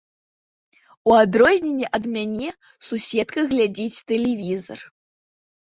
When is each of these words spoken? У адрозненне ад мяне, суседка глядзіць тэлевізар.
У 1.11 1.13
адрозненне 1.23 1.87
ад 1.99 2.09
мяне, 2.17 2.49
суседка 2.89 3.39
глядзіць 3.55 4.03
тэлевізар. 4.11 4.79